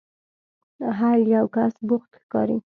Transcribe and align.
هر 0.99 1.17
یو 1.35 1.45
کس 1.55 1.73
بوخت 1.87 2.11
ښکاري. 2.21 2.57